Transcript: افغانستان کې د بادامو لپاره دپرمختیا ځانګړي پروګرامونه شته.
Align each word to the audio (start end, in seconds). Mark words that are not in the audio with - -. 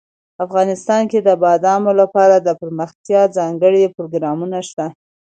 افغانستان 0.45 1.01
کې 1.11 1.19
د 1.21 1.29
بادامو 1.43 1.91
لپاره 2.01 2.35
دپرمختیا 2.47 3.21
ځانګړي 3.37 3.83
پروګرامونه 3.95 4.59
شته. 4.69 4.85